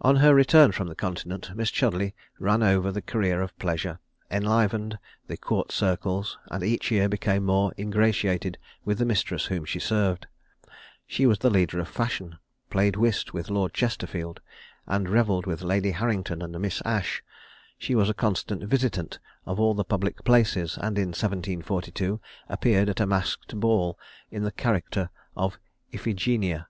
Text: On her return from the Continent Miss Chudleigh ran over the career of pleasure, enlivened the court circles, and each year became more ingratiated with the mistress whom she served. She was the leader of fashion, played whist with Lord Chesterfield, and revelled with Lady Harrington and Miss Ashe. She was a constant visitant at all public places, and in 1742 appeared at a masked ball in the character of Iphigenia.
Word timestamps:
On 0.00 0.16
her 0.16 0.34
return 0.34 0.72
from 0.72 0.88
the 0.88 0.96
Continent 0.96 1.54
Miss 1.54 1.70
Chudleigh 1.70 2.10
ran 2.40 2.64
over 2.64 2.90
the 2.90 3.00
career 3.00 3.40
of 3.40 3.56
pleasure, 3.60 4.00
enlivened 4.28 4.98
the 5.28 5.36
court 5.36 5.70
circles, 5.70 6.36
and 6.50 6.64
each 6.64 6.90
year 6.90 7.08
became 7.08 7.44
more 7.44 7.72
ingratiated 7.78 8.58
with 8.84 8.98
the 8.98 9.04
mistress 9.06 9.44
whom 9.46 9.64
she 9.64 9.78
served. 9.78 10.26
She 11.06 11.26
was 11.26 11.38
the 11.38 11.48
leader 11.48 11.78
of 11.78 11.86
fashion, 11.86 12.38
played 12.70 12.96
whist 12.96 13.32
with 13.34 13.48
Lord 13.48 13.72
Chesterfield, 13.72 14.40
and 14.84 15.08
revelled 15.08 15.46
with 15.46 15.62
Lady 15.62 15.92
Harrington 15.92 16.42
and 16.42 16.58
Miss 16.58 16.82
Ashe. 16.84 17.22
She 17.78 17.94
was 17.94 18.10
a 18.10 18.14
constant 18.14 18.64
visitant 18.64 19.20
at 19.46 19.58
all 19.60 19.84
public 19.84 20.24
places, 20.24 20.74
and 20.76 20.98
in 20.98 21.10
1742 21.10 22.20
appeared 22.48 22.88
at 22.88 22.98
a 22.98 23.06
masked 23.06 23.54
ball 23.60 23.96
in 24.28 24.42
the 24.42 24.50
character 24.50 25.10
of 25.36 25.56
Iphigenia. 25.94 26.66